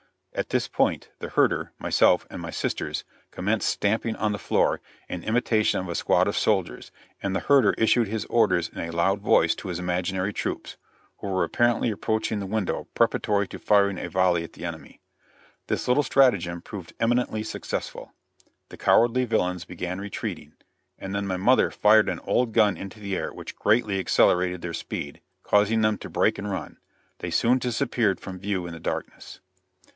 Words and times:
At 0.33 0.49
this, 0.49 0.67
point 0.67 1.11
the 1.19 1.29
herder, 1.29 1.73
myself 1.77 2.25
and 2.31 2.41
my 2.41 2.49
sisters 2.49 3.03
commenced 3.29 3.69
stamping 3.69 4.15
on 4.15 4.31
the 4.31 4.39
floor 4.39 4.81
in 5.07 5.23
imitation 5.23 5.79
of 5.81 5.89
a 5.89 5.93
squad 5.93 6.27
of 6.27 6.37
soldiers, 6.37 6.89
and 7.21 7.35
the 7.35 7.41
herder 7.41 7.75
issued 7.77 8.07
his 8.07 8.25
orders 8.25 8.69
in 8.69 8.79
a 8.79 8.89
loud 8.89 9.19
voice 9.19 9.53
to 9.55 9.67
his 9.67 9.77
imaginary 9.77 10.33
troops, 10.33 10.77
who 11.17 11.27
were 11.27 11.43
apparently 11.43 11.91
approaching 11.91 12.39
the 12.39 12.47
window 12.47 12.87
preparatory 12.95 13.47
to 13.49 13.59
firing 13.59 13.99
a 13.99 14.09
volley 14.09 14.43
at 14.43 14.53
the 14.53 14.65
enemy. 14.65 15.01
This 15.67 15.87
little 15.87 16.01
stratagem 16.01 16.61
proved 16.61 16.93
eminently 16.99 17.43
successful. 17.43 18.11
The 18.69 18.77
cowardly 18.77 19.25
villains 19.25 19.65
began 19.65 19.99
retreating, 20.01 20.53
and 20.97 21.13
then 21.13 21.27
my 21.27 21.37
mother 21.37 21.69
fired 21.69 22.09
an 22.09 22.21
old 22.21 22.53
gun 22.53 22.75
into 22.75 22.99
the 22.99 23.15
air 23.17 23.31
which 23.33 23.55
greatly 23.57 23.99
accelerated 23.99 24.61
their 24.63 24.73
speed, 24.73 25.21
causing 25.43 25.81
them 25.81 25.99
to 25.99 26.09
break 26.09 26.39
and 26.39 26.49
run. 26.49 26.77
They 27.19 27.29
soon 27.31 27.59
disappeared 27.59 28.19
from 28.19 28.39
view 28.39 28.65
in 28.65 28.73
the 28.73 28.79
darkness. 28.79 29.41